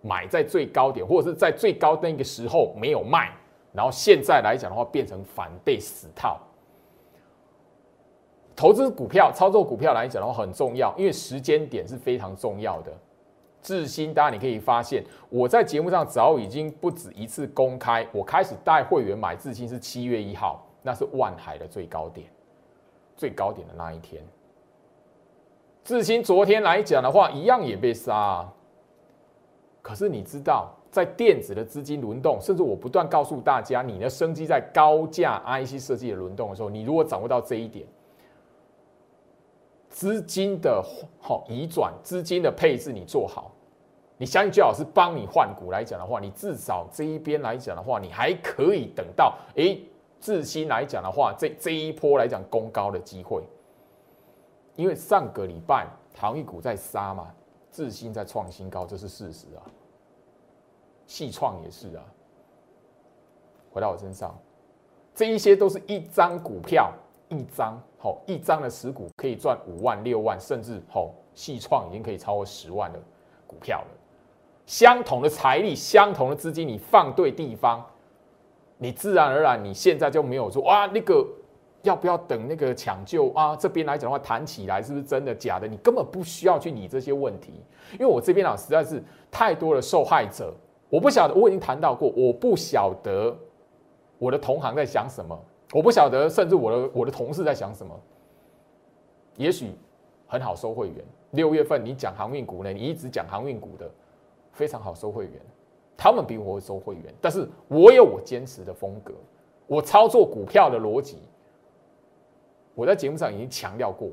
[0.00, 3.32] 买在最高点，或者是在最高那个时候没有卖。
[3.72, 6.40] 然后现在来讲的话，变成反被死套。
[8.56, 12.90] 投资股票、操作股票来讲的话很重要，因为时间点是非常重要的。
[13.60, 22.26] 智新，大家你可以发现，我在节目上早已经不止一次公开，我开始带会员买智新是七月一号，那是万海的最高点，
[23.16, 24.22] 最高点的那一天。
[25.84, 28.16] 智新昨天来讲的话，一样也被杀。
[28.16, 28.52] 啊
[29.82, 30.72] 可是你知道？
[30.90, 37.86] 在电子的资金轮动，甚至我不断告诉大家，你的生机在高价 IC 设计的轮动的时候，你如果掌握到这一点，
[39.96, 40.84] 资金的
[41.18, 43.50] 好移转、资金的配置你做好，
[44.18, 49.78] 你相信最好是帮你换股来讲的话，你至少这一边来讲的话，你还可以等到哎，
[50.20, 53.42] 自新来讲的话，这这一波来讲攻高的机会，
[54.74, 57.34] 因为上个礼拜航运股在杀嘛，
[57.70, 59.64] 自新在创新高，这是事实啊。
[61.06, 62.04] 细创也是啊，
[63.72, 64.38] 回到我身上，
[65.14, 66.92] 这一些都是一张股票，
[67.28, 72.98] 一张好一张的持股可以赚五万六万，甚至好细创已经可以超过十万的
[73.46, 73.86] 股票了。
[74.64, 77.84] 相同的财力，相同的资金，你放对地方，
[78.78, 81.26] 你自然而然你现在就没有说哇那个
[81.82, 83.54] 要不要等那个抢救啊？
[83.54, 85.68] 这边来讲的话谈起来是不是真的假的？
[85.68, 87.52] 你根本不需要去理这些问题，
[87.92, 90.52] 因为我这边啊实在是太多的受害者。
[90.88, 93.36] 我不晓得，我已经谈到过，我不晓得
[94.18, 95.36] 我的同行在想什么，
[95.72, 97.98] 我不晓得，甚至我的我的同事在想什么。
[99.36, 99.72] 也许
[100.26, 101.04] 很好收会员。
[101.32, 103.90] 六月份你讲航运股呢，你一直讲航运股的，
[104.52, 105.32] 非常好收会员。
[105.96, 109.12] 他们比我会收会员，但是我有我坚持的风格，
[109.66, 111.18] 我操作股票的逻辑。
[112.74, 114.10] 我在节目上已经强调过，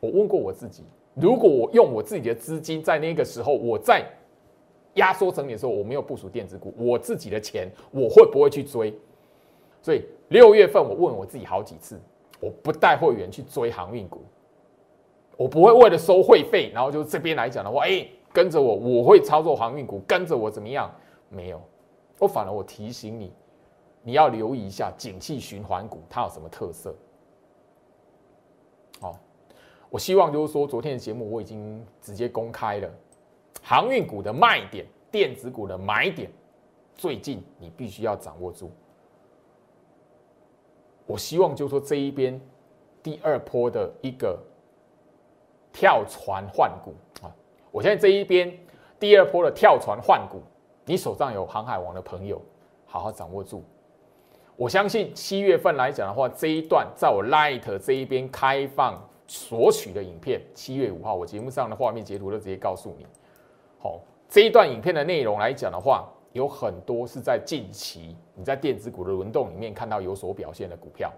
[0.00, 4.04] 我问过我自己，如果我用我自己的资金在那个时候，我在
[4.94, 8.96] 压缩整理的时候，我没有部署电子股，我自己的钱我会不会去追？
[9.88, 11.98] 所以六月份我问我自己好几次，
[12.40, 14.20] 我不带会员去追航运股，
[15.34, 20.94] 我不会为了收会费，然后就这边来讲的话，哎，跟着我，我会操作航运股，跟着我怎么样？
[21.30, 21.58] 没有，
[22.18, 23.32] 我反而我提醒你，
[24.02, 26.94] 你要留意一下景气循环股它有什么特色。
[29.00, 29.18] 好，
[29.88, 32.90] 我希望就是说，昨天的节目我已经直接公开了，
[33.62, 36.30] 航运股的卖点，电子股的买点，
[36.94, 38.70] 最近你必须要掌握住。
[41.08, 42.38] 我希望就说这一边
[43.02, 44.38] 第二波的一个
[45.72, 46.92] 跳船换股
[47.22, 47.32] 啊，
[47.70, 48.54] 我现在这一边
[49.00, 50.42] 第二波的跳船换股，
[50.84, 52.42] 你手上有航海王的朋友，
[52.84, 53.64] 好好掌握住。
[54.54, 63.06] 我相信七月份来讲的话，这一段在我 Light 这一边开放索取的影片，七月五号我节目上的画面截图都直接告诉你。
[63.78, 71.12] 好，这一段影片的内容来讲的话，有很多是在近期你在电子股的轮动里面看到有所表现的股票。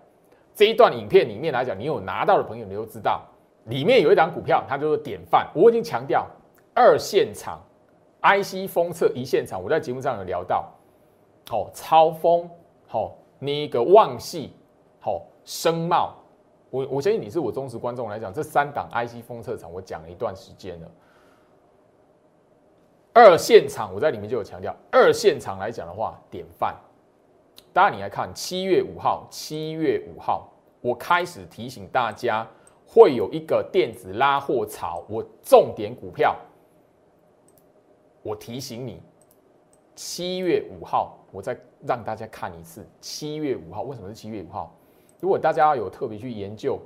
[0.54, 3.22] 这一段影片里面来讲，你有拿到的朋友，你都知道，
[3.66, 5.50] 里面有一档股票，它就是典范。
[5.54, 6.26] 我已经强调，
[6.74, 7.60] 二现场
[8.22, 10.72] IC 封测一现场，我在节目上有聊到，
[11.48, 12.48] 好，超风，
[12.86, 13.16] 好。
[13.42, 14.52] 那个旺系，
[15.00, 16.14] 好声茂，
[16.68, 20.90] 我我相信你是我忠实观众来讲，这三档 IC 封测厂我讲了一段时间了。
[23.12, 26.74] 二现场我在里面就有强调，二现场来讲的话，典范。
[27.72, 30.48] 大家你来看，七月五号，七月五号，
[30.80, 32.46] 我开始提醒大家
[32.86, 36.36] 会有一个电子拉货潮，我重点股票，
[38.22, 39.02] 我提醒你，
[39.94, 41.16] 七月五号。
[41.32, 44.74] 我再让大家看一次，七月五号为什么是七月五号？
[45.20, 46.76] 如果大家有特别去研究，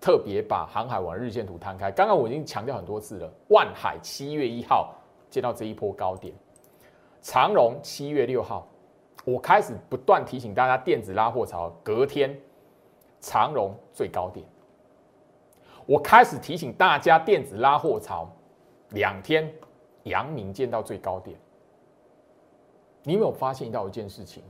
[0.00, 3.28] 特别把航海王日线图摊开，刚刚我已经强调很多次了。
[3.48, 4.94] 万海七月一号
[5.30, 6.34] 见到这一波高点，
[7.22, 8.66] 长荣七月六号，
[9.24, 12.36] 我开始不断提醒大家电子拉货潮，隔天
[13.20, 14.44] 长荣最高点，
[15.86, 18.28] 我开始提醒大家电子拉货潮，
[18.90, 19.50] 两天
[20.02, 21.38] 阳明见到最高点。
[23.04, 24.42] 你有没有发现到一件事情？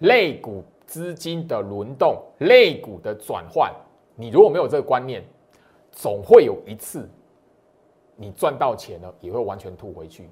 [0.00, 3.74] 类股资金的轮动，类股的转换，
[4.14, 5.24] 你如果没有这个观念，
[5.90, 7.08] 总会有一次
[8.16, 10.28] 你赚到钱了，也会完全吐回去。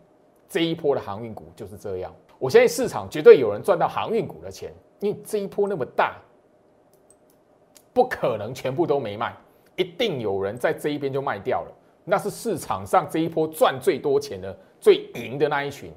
[0.48, 2.14] 这一波的航运股就是这样。
[2.38, 6.16] 我相信市场绝对有人赚到航运股的钱，因为这一波那么大，
[7.92, 9.34] 不可能全部都没卖，
[9.76, 11.72] 一定有人在这一边就卖掉了。
[12.04, 15.92] 那是市场上这一波赚最多钱的、最赢的那一群。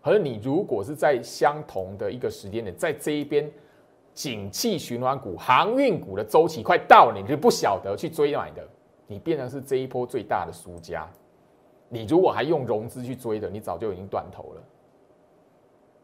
[0.00, 3.50] 而你如果是在相同的一个时间点，在这一边，
[4.14, 8.66] 景气循环股、航运股的周期快到了，你就不晓得去追买的，
[9.14, 11.08] 你变成是这一波最大的输家。
[11.88, 14.62] 你如果还用融资去追的，你早就已经断头了。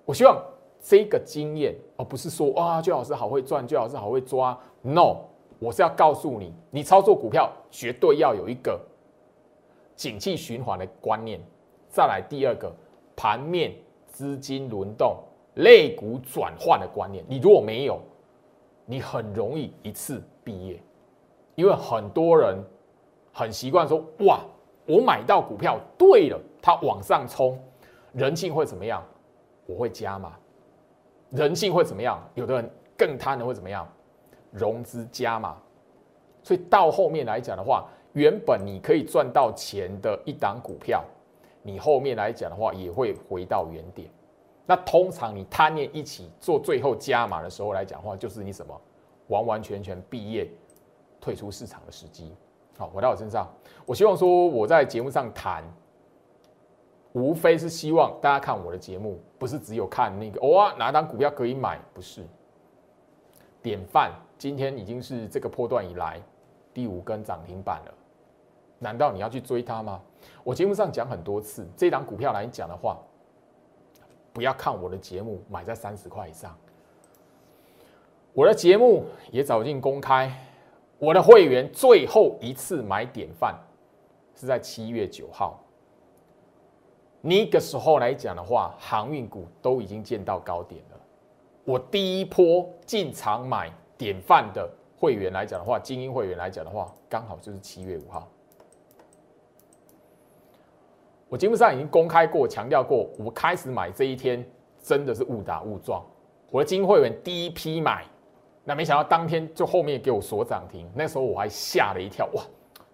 [0.04, 0.40] 我希望
[0.80, 4.56] 这个经验，而不是说哇，最好是好会赚，最好是好会抓。
[4.82, 5.16] No，
[5.58, 8.80] 我是要告诉你，你操作股票绝对要有一个
[9.96, 11.40] 景气循环的观念。
[11.88, 12.72] 再来第二个
[13.16, 13.74] 盘面。
[14.12, 15.16] 资金轮动、
[15.54, 18.00] 类股转换的观念，你如果没有，
[18.84, 20.82] 你很容易一次毕业，
[21.54, 22.58] 因为很多人
[23.40, 24.40] 很习惯说：“哇，
[24.86, 27.58] 我买到股票对了，它往上冲，
[28.12, 29.02] 人性会怎么样？
[29.64, 30.36] 我会加码。
[31.30, 32.22] 人性会怎么样？
[32.34, 33.88] 有的人更贪的会怎么样？
[34.50, 35.56] 融资加码。
[36.42, 41.02] 所以到后面来讲的话，原本你可以赚到钱的一档股票。
[41.62, 44.10] 你后面来讲的话，也会回到原点。
[44.66, 48.78] 那通常你贪念一起做最后加码的时候来讲的话，就是你什么
[49.28, 50.46] 完完全全毕业
[51.18, 52.34] 退出市场的时机。
[52.80, 53.46] 好，回到我身上，
[53.84, 55.62] 我希望说我在节目上谈，
[57.12, 62.26] 无非是希望大家看我的节目，不是只有看那个哇哪张股票可以买，不是。
[63.60, 66.22] 典范今天已经是这个波段以来
[66.72, 67.92] 第五根涨停板了，
[68.78, 70.00] 难道你要去追它吗？
[70.42, 72.96] 我节目上讲很多次，这档股票来讲的话，
[74.32, 76.56] 不要看我的节目买在三十块以上。
[78.32, 80.32] 我的节目也早近公开，
[81.00, 83.58] 我的会员最后一次买典范
[84.34, 85.58] 是在七月九号，
[87.22, 91.00] 那个时候来讲的话，航运股都已经见到高点了。
[91.64, 98.28] 我第一波进场买典范的会员来讲的话，精英会员来讲的话，刚好就是七月五号。
[101.30, 104.44] 我节目上已经公开过、强调过，我开始买这一天
[104.82, 106.04] 真的是误打误撞。
[106.50, 108.04] 我的精英会员第一批买，
[108.64, 112.42] 那没想到当天就后面给我锁涨停，那时候我还吓了一跳，哇，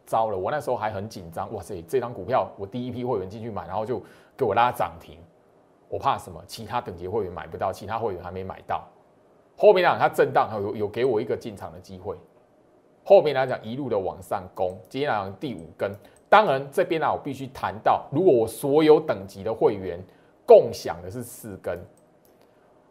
[0.06, 0.38] 糟了！
[0.38, 4.00] 我那时候还很紧张，哇塞，这张股票我第一批会员进去买，然后就
[4.36, 5.18] 给我拉涨停，
[5.88, 6.42] 我怕什么？
[6.46, 8.84] 其他等级会员买不到，其他会员还没买到。
[9.56, 12.16] 后面讲它震荡，有有给我一个进场的机会。
[13.04, 15.90] 后面来讲一路的往上攻，接下来第五根。
[16.28, 19.98] 当然这边呢，我必须谈到，如果我所有等级的会员
[20.44, 21.78] 共享的是四根。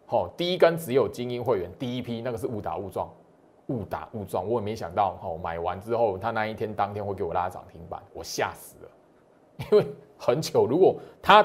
[0.08, 3.10] 好，第一根只有精英会员第一批，那个是误打误撞，
[3.68, 8.89] 误打误撞，我也没想到，哦，买完之后他那一天当天会给我拉涨停板，我吓死了，
[9.72, 9.86] 因为
[10.16, 11.43] 很糗，如果他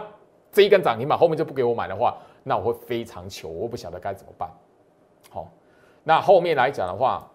[0.52, 4.50] 这一根涨停板后面就不给我买的话，那我会非常糗，我不晓得该怎么办。
[5.30, 5.48] 好，
[6.04, 7.26] 那后面来讲的话，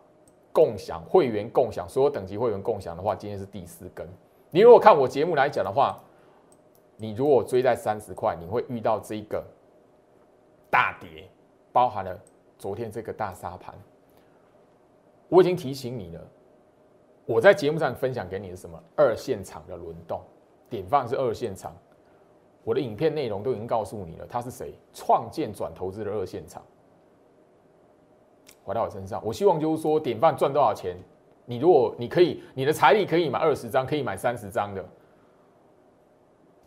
[0.53, 4.07] 共享会员共享，所有等级会员共享的话，今天是第四根。
[4.51, 5.99] 你如果看我节目来讲的话，
[6.97, 9.43] 你如果追在三十块，你会遇到这一个。
[10.76, 11.26] 大跌，
[11.71, 12.19] 包含了
[12.57, 13.73] 昨天这个大沙盘。
[15.30, 16.21] 我已经提醒你了，
[17.26, 20.19] 我在节目上分享给你的什么二线场的轮动，
[20.69, 21.73] 典范是二线场。
[22.65, 24.73] 我的影片内容都已经告诉你了，他是谁？
[24.93, 26.61] 创建转投资的二线场。
[28.65, 30.97] 回到我身上，我希望就是说，典范赚多少钱？
[31.45, 34.84] 你如果你可以，你的财力可以买二十张，可以买三十张的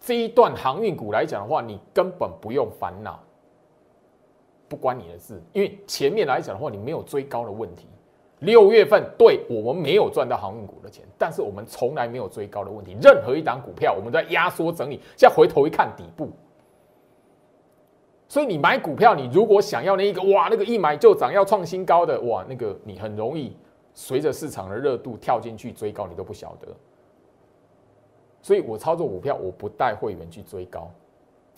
[0.00, 3.22] 这一段航运股来讲的话，你根本不用烦恼。
[4.68, 7.86] 不关你的事，因为前面来讲的话，你没有追高的问题。
[8.40, 12.96] 六月份对我们没有赚到航运股的钱，但是我们从来没有追高的问题。
[13.02, 16.30] 任何一档股票，我们在压缩整理，现在回头一看底部。
[18.28, 23.56] 所以你买股票，你如果想要那一个哇，那个一买就涨要创新高的哇，那个你很容易
[23.92, 26.68] 随着市场的热度跳进去追高，你都不晓得。
[28.40, 30.88] 所以我操作股票，我不带会员去追高，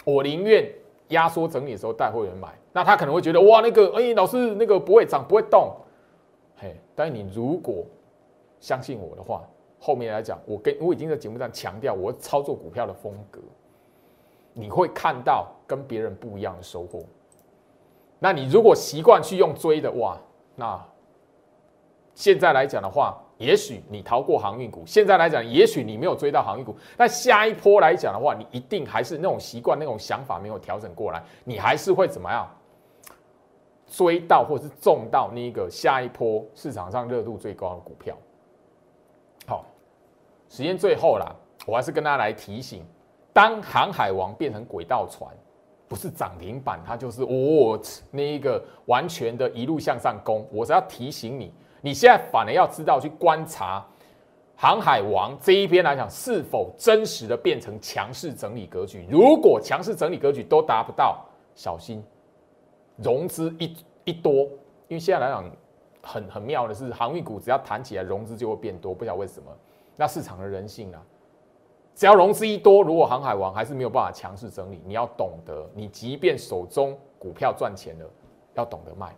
[0.04, 0.72] 我宁愿。
[1.10, 5.72] 压缩整理的时候带会员买，那他可能会觉得哇，那个哎，老师那个不会涨不会动，
[6.56, 7.84] 嘿，但是你如果
[8.58, 9.42] 相信我的话，
[9.78, 13.40] 后面来讲，我跟我已经在节目上强调我操作股票的风格，
[14.52, 17.04] 你会看到跟别人不一样的收获。
[18.18, 20.18] 那你如果习惯去用追的哇，
[20.56, 20.84] 那
[22.14, 23.22] 现在来讲的话。
[23.40, 32.46] 也许你逃过航运股，现在来讲，也许你没有追到航运股，但下一波来讲的话，你一定还是那种习惯、那种想法没有调整过来，你还是会怎么样
[33.86, 38.14] 追到或是中到那个下一波市场上热度最高的股票。
[39.46, 39.64] 好，
[40.50, 41.34] 时间最后啦，
[41.66, 42.84] 我还是跟大家来提醒：
[43.32, 45.34] 当航海王变成轨道船，
[45.88, 47.80] 不是涨停板，它就是哦
[48.10, 50.46] 那一个完全的一路向上攻。
[50.52, 51.50] 我是要提醒你。
[51.80, 53.84] 你现在反而要知道去观察
[54.56, 59.06] 航海王这一边来讲，是否真实的变成强势整理格局？
[59.10, 61.24] 如果强势整理格局都达不到，
[61.54, 62.04] 小心
[62.96, 63.74] 融资一
[64.04, 64.42] 一多，
[64.88, 65.50] 因为现在来讲
[66.02, 69.50] 很很妙的是，航运股只要弹起来，融资就会变多，不晓得为什么。
[69.96, 71.02] 那市场的人性啊，
[71.94, 78.04] 只要融资一多，如果航海王还是没有办法强势整理，你要懂得，你即便手中股票赚钱了，
[78.52, 79.16] 要懂得卖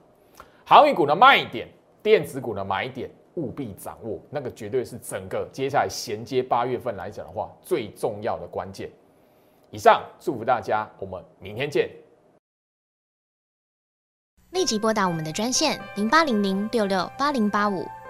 [0.65, 1.67] 航运股的卖点。
[2.03, 8.90] 电子股的买点务必掌握，那个绝对是整个接下来衔接八月份来讲的话最重要的关键。
[9.70, 11.88] 以上祝福大家，我们明天见。
[14.50, 17.86] 立即拨打我们的专线零八零零六六八零八五。